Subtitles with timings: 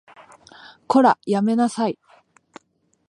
[0.87, 1.99] こら、やめなさい